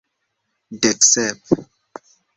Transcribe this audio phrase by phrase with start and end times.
[0.81, 1.41] Dek sep.